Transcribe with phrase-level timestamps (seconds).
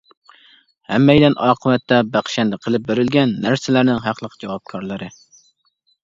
[0.91, 5.11] ھەممەيلەن ئاقىۋەتتە بەخشەندە قىلىپ بېرىلگەن نەرسىلەرنىڭ ھەقلىق جاۋابكارلىرى.